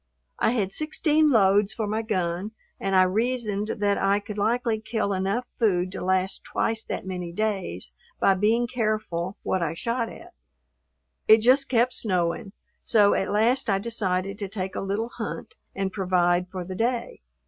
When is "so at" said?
12.81-13.29